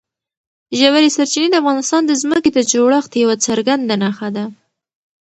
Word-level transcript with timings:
ژورې 0.79 1.09
سرچینې 1.15 1.49
د 1.51 1.55
افغانستان 1.61 2.01
د 2.05 2.11
ځمکې 2.21 2.49
د 2.53 2.59
جوړښت 2.71 3.11
یوه 3.23 3.35
څرګنده 3.45 3.95
نښه 4.03 4.29
ده. 4.35 4.45